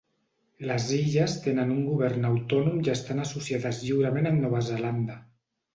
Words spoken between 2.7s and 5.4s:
i estan associades lliurement amb Nova Zelanda.